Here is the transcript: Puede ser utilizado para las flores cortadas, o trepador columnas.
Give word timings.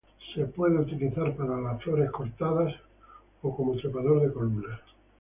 Puede 0.55 0.77
ser 0.83 0.95
utilizado 0.95 1.31
para 1.35 1.61
las 1.61 1.79
flores 1.83 2.09
cortadas, 2.09 2.73
o 3.43 3.75
trepador 3.79 4.33
columnas. 4.33 4.79